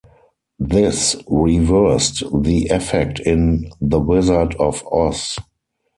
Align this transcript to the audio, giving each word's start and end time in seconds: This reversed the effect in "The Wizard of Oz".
This 0.57 1.15
reversed 1.29 2.23
the 2.33 2.69
effect 2.69 3.19
in 3.19 3.69
"The 3.79 3.99
Wizard 3.99 4.55
of 4.55 4.83
Oz". 4.91 5.37